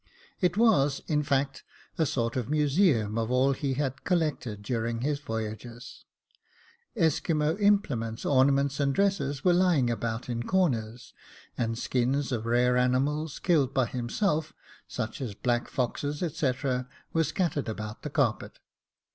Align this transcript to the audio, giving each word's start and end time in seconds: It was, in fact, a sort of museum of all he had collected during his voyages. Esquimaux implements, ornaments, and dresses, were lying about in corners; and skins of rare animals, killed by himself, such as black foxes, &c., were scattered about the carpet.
It 0.39 0.57
was, 0.57 1.03
in 1.05 1.21
fact, 1.21 1.63
a 1.99 2.07
sort 2.07 2.35
of 2.35 2.49
museum 2.49 3.19
of 3.19 3.29
all 3.29 3.51
he 3.51 3.75
had 3.75 4.03
collected 4.03 4.63
during 4.63 5.01
his 5.01 5.19
voyages. 5.19 6.05
Esquimaux 6.95 7.55
implements, 7.57 8.25
ornaments, 8.25 8.79
and 8.79 8.95
dresses, 8.95 9.43
were 9.45 9.53
lying 9.53 9.91
about 9.91 10.27
in 10.27 10.41
corners; 10.41 11.13
and 11.55 11.77
skins 11.77 12.31
of 12.31 12.47
rare 12.47 12.77
animals, 12.77 13.37
killed 13.37 13.75
by 13.75 13.85
himself, 13.85 14.53
such 14.87 15.21
as 15.21 15.35
black 15.35 15.67
foxes, 15.67 16.23
&c., 16.35 16.51
were 17.13 17.23
scattered 17.23 17.69
about 17.69 18.01
the 18.01 18.09
carpet. 18.09 18.57